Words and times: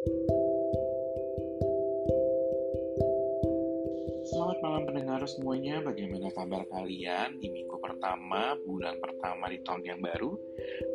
Selamat 0.00 0.16
malam 4.64 4.88
pendengar 4.88 5.20
semuanya, 5.28 5.84
bagaimana 5.84 6.32
kabar 6.32 6.64
kalian 6.72 7.36
di 7.36 7.52
minggu 7.52 7.76
pertama, 7.76 8.56
bulan 8.64 8.96
pertama 8.96 9.52
di 9.52 9.60
tahun 9.60 9.84
yang 9.84 10.00
baru? 10.00 10.40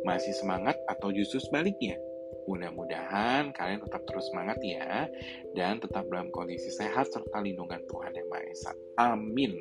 Masih 0.02 0.34
semangat 0.34 0.74
atau 0.90 1.14
justru 1.14 1.38
sebaliknya? 1.38 1.94
Mudah-mudahan 2.50 3.54
kalian 3.54 3.86
tetap 3.86 4.02
terus 4.10 4.26
semangat 4.34 4.58
ya, 4.66 5.06
dan 5.54 5.78
tetap 5.78 6.10
dalam 6.10 6.34
kondisi 6.34 6.74
sehat 6.74 7.06
serta 7.06 7.38
lindungan 7.38 7.86
Tuhan 7.86 8.10
Yang 8.10 8.26
Maha 8.26 8.42
Esa. 8.50 8.74
Amin. 8.98 9.54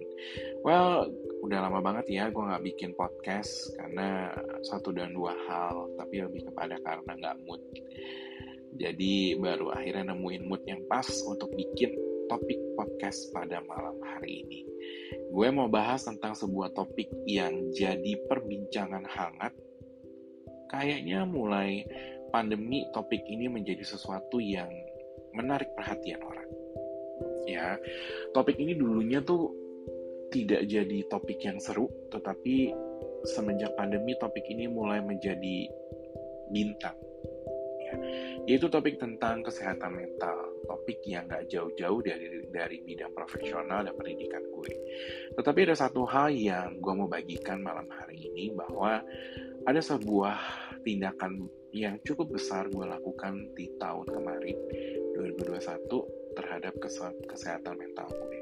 Well, 0.66 1.14
udah 1.46 1.70
lama 1.70 1.86
banget 1.86 2.10
ya 2.10 2.34
gue 2.34 2.42
nggak 2.42 2.66
bikin 2.66 2.98
podcast 2.98 3.78
karena 3.78 4.34
satu 4.66 4.90
dan 4.90 5.14
dua 5.14 5.38
hal, 5.46 5.94
tapi 6.02 6.26
lebih 6.26 6.50
kepada 6.50 6.82
karena 6.82 7.14
nggak 7.14 7.46
mood. 7.46 7.62
Jadi 8.76 9.40
baru 9.40 9.72
akhirnya 9.72 10.12
nemuin 10.12 10.44
mood 10.52 10.64
yang 10.68 10.84
pas 10.92 11.08
untuk 11.24 11.52
bikin 11.56 11.96
topik 12.28 12.60
podcast 12.76 13.32
pada 13.32 13.64
malam 13.64 13.96
hari 14.04 14.44
ini. 14.44 14.68
Gue 15.32 15.48
mau 15.54 15.72
bahas 15.72 16.04
tentang 16.04 16.36
sebuah 16.36 16.76
topik 16.76 17.08
yang 17.24 17.72
jadi 17.72 18.20
perbincangan 18.28 19.06
hangat. 19.08 19.54
Kayaknya 20.74 21.24
mulai 21.24 21.88
pandemi 22.36 22.84
topik 22.92 23.24
ini 23.30 23.48
menjadi 23.48 23.86
sesuatu 23.86 24.44
yang 24.44 24.68
menarik 25.32 25.72
perhatian 25.78 26.20
orang. 26.20 26.50
Ya, 27.46 27.78
topik 28.34 28.58
ini 28.58 28.76
dulunya 28.76 29.22
tuh 29.22 29.54
tidak 30.34 30.68
jadi 30.68 31.06
topik 31.08 31.40
yang 31.46 31.62
seru, 31.62 31.88
tetapi 32.12 32.74
semenjak 33.24 33.72
pandemi 33.80 34.18
topik 34.20 34.44
ini 34.50 34.68
mulai 34.68 35.00
menjadi 35.00 35.70
bintang. 36.52 36.98
Ya, 37.86 37.96
yaitu 38.50 38.66
topik 38.66 38.98
tentang 38.98 39.46
kesehatan 39.46 39.94
mental, 39.94 40.38
topik 40.66 41.06
yang 41.06 41.30
gak 41.30 41.46
jauh-jauh 41.54 42.02
dari 42.02 42.50
dari 42.50 42.82
bidang 42.82 43.14
profesional 43.14 43.86
dan 43.86 43.94
pendidikan 43.94 44.42
gue. 44.42 44.74
Tetapi 45.38 45.60
ada 45.70 45.78
satu 45.78 46.02
hal 46.10 46.34
yang 46.34 46.82
gue 46.82 46.94
mau 46.98 47.06
bagikan 47.06 47.62
malam 47.62 47.86
hari 47.94 48.26
ini 48.26 48.50
bahwa 48.58 49.06
ada 49.70 49.82
sebuah 49.82 50.38
tindakan 50.82 51.46
yang 51.76 52.02
cukup 52.08 52.34
besar 52.40 52.72
gue 52.72 52.86
lakukan 52.88 53.54
di 53.54 53.70
tahun 53.78 54.08
kemarin 54.08 54.58
2021 55.20 56.38
terhadap 56.40 56.74
kesehatan 57.28 57.76
mental 57.78 58.08
gue. 58.10 58.40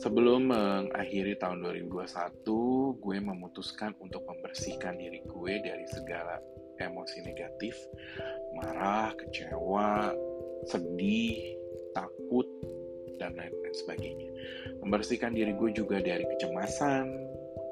Sebelum 0.00 0.48
mengakhiri 0.48 1.36
tahun 1.36 1.60
2021, 1.68 2.48
gue 2.96 3.18
memutuskan 3.20 3.92
untuk 4.00 4.24
membersihkan 4.24 4.96
diri 4.96 5.20
gue 5.26 5.54
dari 5.60 5.86
segala 5.90 6.40
emosi 6.88 7.22
negatif, 7.22 7.76
marah, 8.58 9.14
kecewa, 9.18 10.14
sedih, 10.66 11.58
takut, 11.92 12.46
dan 13.22 13.38
lain-lain 13.38 13.74
sebagainya. 13.74 14.30
Membersihkan 14.82 15.34
diri 15.34 15.54
gue 15.54 15.70
juga 15.74 16.02
dari 16.02 16.26
kecemasan, 16.26 17.06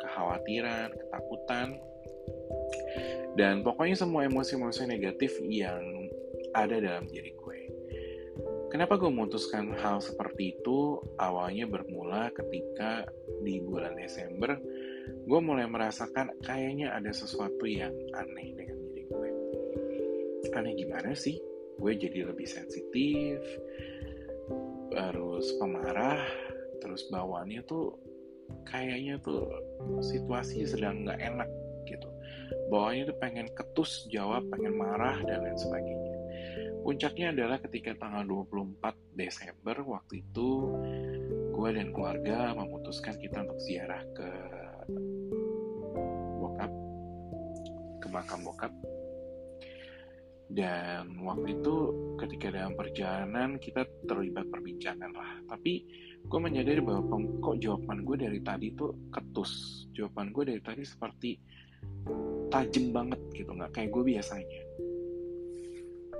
kekhawatiran, 0.06 0.94
ketakutan, 0.94 1.78
dan 3.39 3.62
pokoknya 3.62 3.97
semua 3.98 4.27
emosi-emosi 4.27 4.86
negatif 4.86 5.39
yang 5.47 6.11
ada 6.55 6.83
dalam 6.83 7.06
diri 7.06 7.30
gue. 7.34 7.61
Kenapa 8.70 8.95
gue 8.95 9.11
memutuskan 9.11 9.74
hal 9.83 9.98
seperti 9.98 10.55
itu? 10.58 11.02
Awalnya 11.19 11.67
bermula 11.67 12.30
ketika 12.30 13.02
di 13.42 13.58
bulan 13.62 13.98
Desember, 13.98 14.55
gue 15.27 15.41
mulai 15.42 15.67
merasakan 15.67 16.30
kayaknya 16.47 16.95
ada 16.95 17.11
sesuatu 17.11 17.67
yang 17.67 17.91
aneh 18.14 18.55
dengan. 18.55 18.80
Aneh 20.56 20.74
gimana 20.74 21.14
sih? 21.14 21.38
Gue 21.80 21.96
jadi 21.96 22.28
lebih 22.28 22.44
sensitif, 22.44 23.40
terus 24.90 25.46
pemarah, 25.56 26.20
terus 26.82 27.06
bawaannya 27.08 27.62
tuh 27.64 27.96
kayaknya 28.66 29.16
tuh 29.22 29.46
situasi 30.02 30.66
sedang 30.66 31.06
nggak 31.06 31.20
enak 31.22 31.48
gitu. 31.86 32.08
Bawahnya 32.68 33.10
tuh 33.10 33.18
pengen 33.22 33.46
ketus 33.55 34.06
jawab 34.10 34.46
pengen 34.50 34.74
marah 34.77 35.16
dan 35.24 35.46
lain 35.46 35.58
sebagainya. 35.58 36.14
Puncaknya 36.80 37.30
adalah 37.36 37.58
ketika 37.60 37.92
tanggal 38.00 38.24
24 38.24 38.96
Desember 39.14 39.77
waktu 39.84 40.24
itu 40.24 40.50
gue 41.60 41.68
dan 41.77 41.92
keluarga 41.92 42.56
memutuskan 42.56 43.20
kita 43.20 43.44
untuk 43.44 43.60
ziarah 43.60 44.00
ke 44.16 44.30
bokap 46.40 46.72
ke 48.00 48.06
makam 48.08 48.40
bokap 48.40 48.72
dan 50.50 51.14
waktu 51.22 51.62
itu 51.62 51.74
ketika 52.18 52.50
dalam 52.50 52.74
perjalanan 52.74 53.55
kita 53.62 53.86
terlibat 54.11 54.50
perbincangan 54.50 55.14
lah. 55.14 55.38
Tapi 55.46 55.86
gue 56.27 56.40
menyadari 56.42 56.83
bahwa 56.83 57.06
kok 57.38 57.56
jawaban 57.62 58.02
gue 58.02 58.16
dari 58.18 58.40
tadi 58.42 58.74
tuh 58.74 58.90
ketus. 59.14 59.86
Jawaban 59.94 60.34
gue 60.34 60.50
dari 60.50 60.60
tadi 60.62 60.83
seperti 60.83 61.39
tajam 62.50 62.90
banget 62.90 63.20
gitu 63.30 63.50
nggak 63.55 63.70
kayak 63.70 63.94
gue 63.94 64.02
biasanya. 64.10 64.60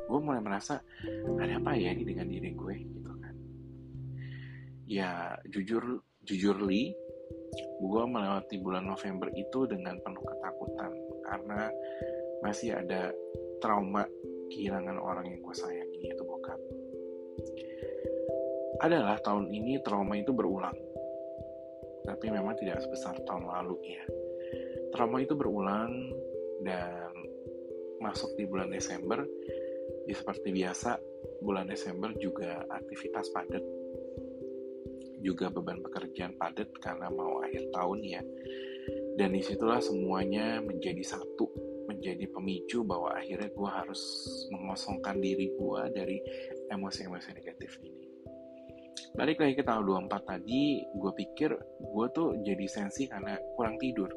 Gue 0.06 0.19
mulai 0.22 0.42
merasa 0.42 0.78
ada 1.38 1.54
apa 1.58 1.74
ya 1.74 1.90
ini 1.90 2.06
dengan 2.06 2.30
diri 2.30 2.54
gue? 2.54 2.74
Gitu 2.86 3.10
kan. 3.19 3.34
Ya 4.86 5.34
jujur 5.50 6.06
jujur 6.22 6.54
li 6.70 6.94
gue 7.82 8.02
melewati 8.06 8.62
bulan 8.62 8.86
November 8.86 9.26
itu 9.34 9.66
dengan 9.66 9.98
penuh 10.06 10.22
ketakutan. 10.22 10.92
Karena 11.26 11.66
masih 12.40 12.76
ada 12.76 13.12
trauma 13.60 14.08
kehilangan 14.50 14.98
orang 14.98 15.30
yang 15.30 15.40
gue 15.40 15.56
sayangi 15.56 15.98
yaitu 16.10 16.24
bokap. 16.26 16.58
Adalah 18.80 19.20
tahun 19.22 19.52
ini 19.52 19.78
trauma 19.84 20.16
itu 20.16 20.32
berulang. 20.32 20.76
Tapi 22.04 22.32
memang 22.32 22.56
tidak 22.56 22.80
sebesar 22.80 23.14
tahun 23.28 23.46
lalu 23.46 23.76
ya. 23.94 24.04
Trauma 24.90 25.20
itu 25.22 25.36
berulang 25.36 25.92
dan 26.64 27.12
masuk 28.00 28.34
di 28.34 28.48
bulan 28.48 28.72
Desember. 28.72 29.22
Ya 30.08 30.16
seperti 30.16 30.50
biasa 30.50 30.96
bulan 31.44 31.68
Desember 31.68 32.10
juga 32.16 32.64
aktivitas 32.72 33.30
padat. 33.30 33.62
Juga 35.20 35.52
beban 35.52 35.84
pekerjaan 35.84 36.34
padat 36.40 36.72
karena 36.80 37.12
mau 37.12 37.44
akhir 37.44 37.68
tahun 37.70 38.00
ya. 38.00 38.24
Dan 39.20 39.36
di 39.36 39.44
situlah 39.44 39.84
semuanya 39.84 40.64
menjadi 40.64 41.04
satu 41.04 41.69
menjadi 42.00 42.33
pemicu 42.33 42.81
bahwa 42.81 43.12
akhirnya 43.12 43.53
gue 43.53 43.69
harus 43.69 44.00
mengosongkan 44.49 45.21
diri 45.21 45.53
gue 45.53 45.83
dari 45.93 46.16
emosi-emosi 46.72 47.28
negatif 47.37 47.77
ini. 47.84 48.09
Balik 49.12 49.44
lagi 49.44 49.55
ke 49.61 49.65
tahun 49.69 50.09
24 50.09 50.25
tadi 50.25 50.81
gue 50.81 51.12
pikir 51.12 51.53
gue 51.61 52.06
tuh 52.16 52.41
jadi 52.41 52.65
sensi 52.65 53.05
karena 53.05 53.37
kurang 53.53 53.77
tidur. 53.77 54.09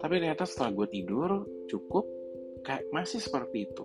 Tapi 0.00 0.12
ternyata 0.16 0.48
setelah 0.48 0.72
gue 0.72 0.88
tidur 0.88 1.44
cukup 1.68 2.08
kayak 2.64 2.88
masih 2.88 3.20
seperti 3.20 3.68
itu. 3.68 3.84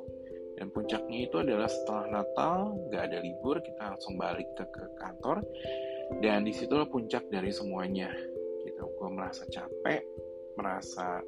Dan 0.55 0.71
puncaknya 0.71 1.27
itu 1.27 1.43
adalah 1.43 1.67
setelah 1.67 2.23
Natal 2.23 2.71
gak 2.87 3.03
ada 3.11 3.19
libur 3.19 3.59
kita 3.59 3.95
langsung 3.95 4.15
balik 4.15 4.47
ke, 4.55 4.63
ke 4.71 4.85
kantor. 4.95 5.43
Dan 6.23 6.47
di 6.47 6.55
situlah 6.55 6.87
puncak 6.87 7.27
dari 7.27 7.51
semuanya. 7.51 8.07
Gitu 8.63 8.79
gue 8.79 9.09
merasa 9.11 9.43
capek 9.51 10.03
merasa 10.59 11.23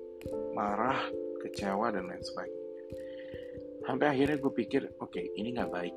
marah 0.54 1.00
kecewa 1.42 1.90
dan 1.94 2.10
lain 2.10 2.24
sebagainya. 2.24 2.60
Sampai 3.82 4.08
akhirnya 4.14 4.38
gue 4.38 4.54
pikir 4.54 4.82
oke 5.02 5.10
okay, 5.10 5.26
ini 5.38 5.58
nggak 5.58 5.72
baik. 5.74 5.96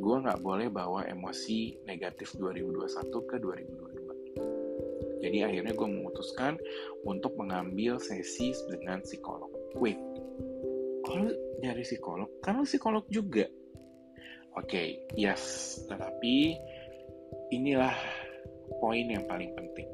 Gue 0.00 0.16
nggak 0.24 0.40
boleh 0.40 0.72
bawa 0.72 1.04
emosi 1.04 1.84
negatif 1.84 2.32
2021 2.40 3.28
ke 3.28 3.36
2022 3.36 4.00
jadi 5.20 5.52
akhirnya 5.52 5.76
gue 5.76 5.88
memutuskan 5.88 6.56
untuk 7.04 7.36
mengambil 7.36 8.00
sesi 8.00 8.56
dengan 8.72 9.04
psikolog. 9.04 9.52
Wait 9.76 10.00
kalau 11.04 11.28
dari 11.60 11.84
psikolog? 11.84 12.28
Kan 12.40 12.64
psikolog 12.64 13.04
juga. 13.12 13.44
Oke 14.56 14.66
okay, 14.66 14.88
yes 15.14 15.76
tetapi 15.86 16.56
inilah 17.52 17.94
poin 18.80 19.06
yang 19.06 19.28
paling 19.28 19.52
penting. 19.54 19.86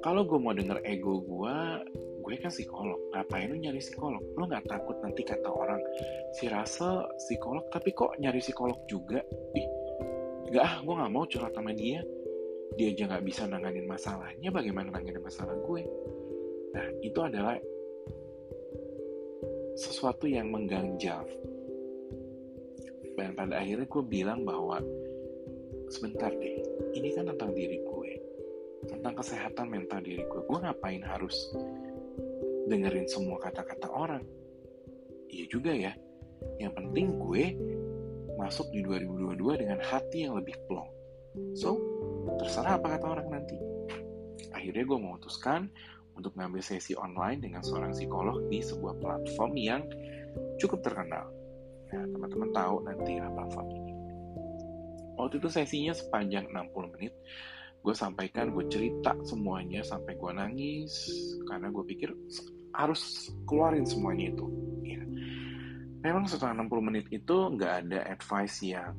Kalau 0.00 0.24
gue 0.24 0.40
mau 0.40 0.56
denger 0.56 0.80
ego 0.88 1.20
gue 1.20 1.56
gue 2.20 2.34
kan 2.38 2.52
psikolog 2.52 3.00
ngapain 3.16 3.48
lu 3.48 3.56
nyari 3.56 3.80
psikolog? 3.80 4.22
Lu 4.36 4.44
nggak 4.46 4.68
takut 4.68 4.96
nanti 5.00 5.24
kata 5.24 5.48
orang 5.48 5.80
si 6.36 6.46
Russell 6.46 7.08
psikolog 7.16 7.64
tapi 7.72 7.90
kok 7.96 8.14
nyari 8.20 8.38
psikolog 8.38 8.78
juga? 8.86 9.24
Ih 9.56 9.66
gak 10.50 10.64
ah 10.66 10.74
gue 10.82 10.94
nggak 10.94 11.12
mau 11.12 11.24
curhat 11.26 11.52
sama 11.56 11.72
dia. 11.72 12.04
Dia 12.78 12.94
aja 12.94 13.02
nggak 13.10 13.24
bisa 13.26 13.42
nanganin 13.50 13.86
masalahnya 13.88 14.48
bagaimana 14.52 14.94
nanganin 14.94 15.24
masalah 15.24 15.56
gue? 15.58 15.82
Nah 16.76 16.86
itu 17.02 17.18
adalah 17.18 17.56
sesuatu 19.74 20.28
yang 20.28 20.52
mengganjal. 20.52 21.24
Dan 23.16 23.36
pada 23.36 23.60
akhirnya 23.60 23.84
gue 23.84 24.04
bilang 24.06 24.48
bahwa 24.48 24.80
sebentar 25.92 26.30
deh 26.30 26.56
ini 26.94 27.12
kan 27.12 27.28
tentang 27.28 27.52
diri 27.52 27.82
gue 27.84 28.12
tentang 28.88 29.12
kesehatan 29.12 29.66
mental 29.68 30.00
diri 30.00 30.24
gue. 30.24 30.40
Gue 30.48 30.58
ngapain 30.60 31.02
harus 31.04 31.52
dengerin 32.70 33.10
semua 33.10 33.42
kata-kata 33.42 33.90
orang. 33.90 34.22
Iya 35.26 35.44
juga 35.50 35.74
ya. 35.74 35.92
Yang 36.62 36.72
penting 36.78 37.06
gue 37.18 37.44
masuk 38.38 38.70
di 38.72 38.80
2022 38.86 39.60
dengan 39.66 39.78
hati 39.82 40.24
yang 40.24 40.38
lebih 40.38 40.54
plong. 40.70 40.88
So, 41.58 41.76
terserah 42.40 42.78
apa 42.78 42.96
kata 42.96 43.06
orang 43.06 43.28
nanti. 43.28 43.58
Akhirnya 44.54 44.86
gue 44.86 44.98
memutuskan 44.98 45.68
untuk 46.16 46.34
ngambil 46.34 46.62
sesi 46.64 46.96
online 46.96 47.44
dengan 47.44 47.62
seorang 47.62 47.92
psikolog 47.94 48.48
di 48.48 48.64
sebuah 48.64 48.98
platform 48.98 49.52
yang 49.56 49.82
cukup 50.58 50.82
terkenal. 50.82 51.28
Nah, 51.90 52.04
teman-teman 52.06 52.50
tahu 52.54 52.76
nanti 52.86 53.12
lah 53.18 53.30
platform 53.34 53.68
ini. 53.70 53.92
Waktu 55.20 55.36
itu 55.36 55.48
sesinya 55.52 55.92
sepanjang 55.92 56.48
60 56.48 56.94
menit. 56.96 57.12
Gue 57.80 57.96
sampaikan, 57.96 58.52
gue 58.52 58.64
cerita 58.68 59.16
semuanya 59.24 59.80
sampai 59.80 60.12
gue 60.16 60.32
nangis 60.36 60.92
karena 61.48 61.72
gue 61.72 61.84
pikir 61.88 62.12
harus 62.74 63.32
keluarin 63.46 63.86
semuanya 63.86 64.34
itu. 64.34 64.46
Ya. 64.86 65.02
Memang 66.06 66.24
setelah 66.26 66.56
60 66.56 66.88
menit 66.88 67.06
itu 67.12 67.36
nggak 67.56 67.86
ada 67.86 68.00
advice 68.08 68.62
yang 68.64 68.94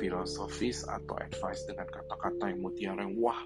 filosofis 0.00 0.82
atau 0.88 1.14
advice 1.20 1.62
dengan 1.68 1.86
kata-kata 1.88 2.50
yang 2.50 2.60
mutiara 2.64 3.00
yang 3.04 3.14
wah, 3.20 3.38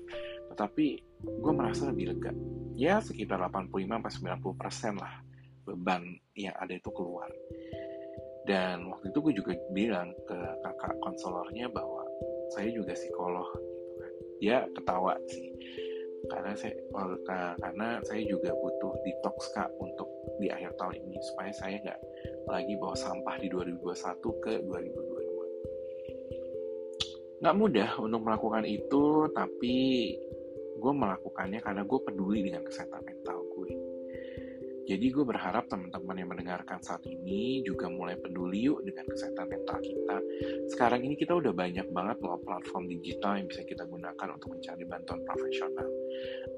tetapi 0.55 1.03
gue 1.25 1.53
merasa 1.53 1.91
lebih 1.91 2.15
lega. 2.15 2.33
Ya 2.77 3.01
sekitar 3.01 3.41
85-90 3.41 4.61
persen 4.61 4.95
lah 5.01 5.25
beban 5.67 6.07
yang 6.39 6.55
ada 6.61 6.77
itu 6.77 6.89
keluar. 6.95 7.29
Dan 8.47 8.87
waktu 8.95 9.11
itu 9.11 9.19
gue 9.19 9.35
juga 9.43 9.53
bilang 9.75 10.15
ke 10.31 10.39
kakak 10.63 10.95
konselornya 11.03 11.67
bahwa 11.67 12.07
saya 12.55 12.71
juga 12.71 12.95
psikolog 12.95 13.49
gitu 13.59 13.93
kan. 13.99 14.13
Dia 14.39 14.57
ketawa 14.71 15.19
sih 15.27 15.51
karena 16.27 16.53
saya 16.59 16.75
karena 17.61 18.01
saya 18.03 18.23
juga 18.27 18.51
butuh 18.57 18.93
detox 19.05 19.53
kak 19.55 19.71
untuk 19.79 20.09
di 20.43 20.51
akhir 20.51 20.75
tahun 20.81 20.97
ini 21.07 21.19
supaya 21.23 21.53
saya 21.55 21.79
nggak 21.81 22.01
lagi 22.51 22.75
bawa 22.81 22.97
sampah 22.99 23.37
di 23.39 23.49
2021 23.53 24.45
ke 24.45 24.53
2022 24.65 27.43
nggak 27.45 27.57
mudah 27.57 27.91
untuk 28.01 28.21
melakukan 28.25 28.65
itu 28.65 29.29
tapi 29.37 29.77
gue 30.77 30.93
melakukannya 30.93 31.61
karena 31.61 31.85
gue 31.85 31.99
peduli 32.05 32.43
dengan 32.49 32.65
kesehatan 32.65 33.05
mental 33.05 33.45
gue 33.57 33.73
jadi 34.87 35.07
gue 35.11 35.25
berharap 35.27 35.67
teman-teman 35.67 36.15
yang 36.15 36.31
mendengarkan 36.31 36.79
saat 36.79 37.03
ini 37.03 37.67
juga 37.67 37.91
mulai 37.91 38.15
peduli 38.15 38.71
yuk 38.71 38.87
dengan 38.87 39.03
kesehatan 39.11 39.51
mental 39.51 39.79
kita. 39.83 40.17
Sekarang 40.71 41.03
ini 41.03 41.19
kita 41.19 41.35
udah 41.35 41.51
banyak 41.51 41.91
banget 41.91 42.23
loh 42.23 42.39
platform 42.39 42.87
digital 42.87 43.35
yang 43.35 43.51
bisa 43.51 43.67
kita 43.67 43.83
gunakan 43.83 44.29
untuk 44.31 44.55
mencari 44.55 44.87
bantuan 44.87 45.21
profesional. 45.27 45.91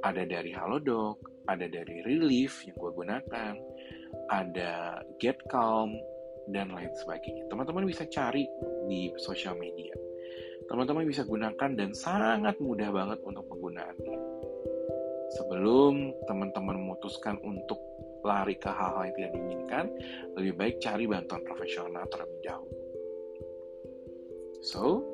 Ada 0.04 0.28
dari 0.28 0.52
Halodoc, 0.52 1.24
ada 1.48 1.64
dari 1.72 2.04
Relief 2.04 2.68
yang 2.68 2.76
gue 2.76 2.92
gunakan, 2.92 3.54
ada 4.28 5.00
Get 5.16 5.40
Calm, 5.48 5.96
dan 6.52 6.72
lain 6.72 6.92
sebagainya. 6.96 7.48
Teman-teman 7.48 7.84
bisa 7.84 8.08
cari 8.08 8.48
di 8.88 9.12
sosial 9.20 9.56
media. 9.56 9.92
Teman-teman 10.68 11.08
bisa 11.08 11.24
gunakan 11.24 11.70
dan 11.76 11.96
sangat 11.96 12.60
mudah 12.60 12.92
banget 12.92 13.20
untuk 13.24 13.44
penggunaannya. 13.48 14.20
Sebelum 15.28 16.12
teman-teman 16.24 16.76
memutuskan 16.76 17.36
untuk 17.44 17.87
lari 18.28 18.60
ke 18.60 18.68
hal-hal 18.68 19.08
yang 19.08 19.16
tidak 19.16 19.32
diinginkan, 19.32 19.84
lebih 20.36 20.52
baik 20.60 20.76
cari 20.84 21.08
bantuan 21.08 21.40
profesional 21.48 22.04
terlebih 22.12 22.40
dahulu. 22.44 22.76
So, 24.60 25.06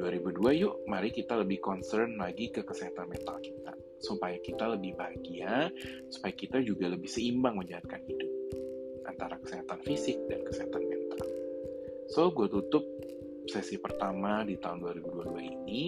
2002 0.00 0.60
yuk, 0.66 0.74
mari 0.90 1.14
kita 1.14 1.38
lebih 1.38 1.62
concern 1.62 2.18
lagi 2.18 2.50
ke 2.50 2.66
kesehatan 2.66 3.06
mental 3.06 3.38
kita. 3.38 3.72
Supaya 4.02 4.36
kita 4.42 4.74
lebih 4.74 4.98
bahagia, 4.98 5.70
supaya 6.10 6.34
kita 6.34 6.58
juga 6.66 6.90
lebih 6.90 7.06
seimbang 7.06 7.60
menjalankan 7.60 8.02
hidup. 8.02 8.32
Antara 9.06 9.38
kesehatan 9.38 9.78
fisik 9.86 10.18
dan 10.26 10.42
kesehatan 10.42 10.82
mental. 10.90 11.22
So, 12.10 12.34
gue 12.34 12.50
tutup 12.50 12.82
sesi 13.46 13.78
pertama 13.78 14.42
di 14.42 14.58
tahun 14.58 14.82
2022 14.82 15.38
ini 15.38 15.82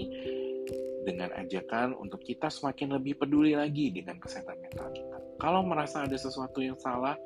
dengan 1.08 1.32
ajakan 1.40 1.96
untuk 1.96 2.20
kita 2.20 2.52
semakin 2.52 3.00
lebih 3.00 3.16
peduli 3.16 3.56
lagi 3.56 3.88
dengan 3.88 4.20
kesehatan 4.20 4.60
mental 4.60 4.92
kita. 4.92 5.16
Kalau 5.40 5.64
merasa 5.64 6.04
ada 6.04 6.16
sesuatu 6.18 6.60
yang 6.60 6.76
salah 6.76 7.16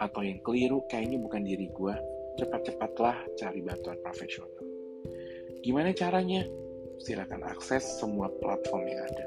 atau 0.00 0.24
yang 0.24 0.40
keliru, 0.40 0.80
kayaknya 0.88 1.20
bukan 1.20 1.44
diri 1.44 1.68
gue, 1.68 1.94
cepat-cepatlah 2.40 3.16
cari 3.36 3.60
bantuan 3.60 3.98
profesional. 4.00 4.62
Gimana 5.60 5.92
caranya? 5.92 6.46
Silakan 6.96 7.44
akses 7.44 7.84
semua 8.00 8.32
platform 8.40 8.88
yang 8.88 9.04
ada. 9.04 9.26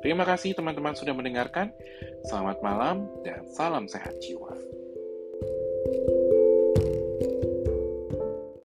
Terima 0.00 0.24
kasih 0.24 0.54
teman-teman 0.54 0.94
sudah 0.94 1.12
mendengarkan. 1.12 1.74
Selamat 2.24 2.62
malam 2.62 3.10
dan 3.26 3.44
salam 3.52 3.90
sehat 3.90 4.16
jiwa. 4.22 4.54